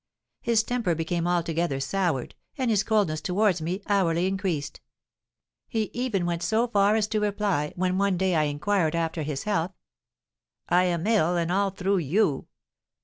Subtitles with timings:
[0.41, 4.81] His temper became altogether soured, and his coldness towards me hourly increased;
[5.67, 9.43] he even went so far as to reply, when one day I inquired after his
[9.43, 9.75] health,
[10.69, 12.47] 'I am ill, and all through you.'